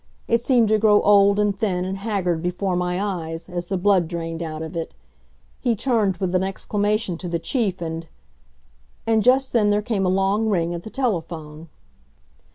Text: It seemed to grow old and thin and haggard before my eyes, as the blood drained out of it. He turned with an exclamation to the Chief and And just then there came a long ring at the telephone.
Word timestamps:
It 0.27 0.41
seemed 0.41 0.69
to 0.69 0.79
grow 0.79 0.99
old 1.03 1.37
and 1.39 1.55
thin 1.55 1.85
and 1.85 1.99
haggard 1.99 2.41
before 2.41 2.75
my 2.75 2.99
eyes, 2.99 3.47
as 3.47 3.67
the 3.67 3.77
blood 3.77 4.07
drained 4.07 4.41
out 4.41 4.63
of 4.63 4.75
it. 4.75 4.95
He 5.59 5.75
turned 5.75 6.17
with 6.17 6.33
an 6.33 6.41
exclamation 6.41 7.19
to 7.19 7.29
the 7.29 7.37
Chief 7.37 7.81
and 7.83 8.07
And 9.05 9.21
just 9.21 9.53
then 9.53 9.69
there 9.69 9.83
came 9.83 10.07
a 10.07 10.09
long 10.09 10.47
ring 10.49 10.73
at 10.73 10.81
the 10.81 10.89
telephone. 10.89 11.69